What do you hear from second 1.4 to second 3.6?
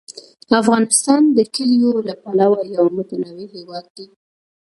کلیو له پلوه یو متنوع